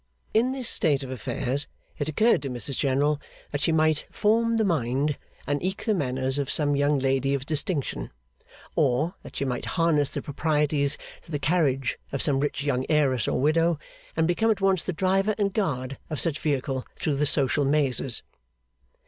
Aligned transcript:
In 0.33 0.51
this 0.51 0.67
state 0.67 1.03
of 1.03 1.11
affairs 1.11 1.67
it 1.99 2.09
occurred 2.09 2.41
to 2.41 2.49
Mrs 2.49 2.75
General, 2.75 3.21
that 3.51 3.61
she 3.61 3.71
might 3.71 4.07
'form 4.11 4.57
the 4.57 4.63
mind,' 4.65 5.15
and 5.45 5.61
eke 5.61 5.85
the 5.85 5.93
manners 5.93 6.39
of 6.39 6.49
some 6.49 6.75
young 6.75 6.97
lady 6.97 7.35
of 7.35 7.45
distinction. 7.45 8.09
Or, 8.75 9.13
that 9.21 9.35
she 9.35 9.45
might 9.45 9.65
harness 9.77 10.09
the 10.09 10.23
proprieties 10.23 10.97
to 11.21 11.29
the 11.31 11.37
carriage 11.37 11.99
of 12.11 12.23
some 12.23 12.39
rich 12.39 12.63
young 12.63 12.83
heiress 12.89 13.27
or 13.27 13.39
widow, 13.39 13.77
and 14.17 14.27
become 14.27 14.49
at 14.49 14.59
once 14.59 14.83
the 14.83 14.91
driver 14.91 15.35
and 15.37 15.53
guard 15.53 15.99
of 16.09 16.19
such 16.19 16.39
vehicle 16.39 16.83
through 16.97 17.17
the 17.17 17.27
social 17.27 17.63
mazes. 17.63 18.23